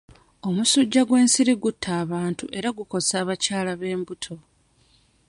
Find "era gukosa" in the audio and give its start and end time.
2.57-3.13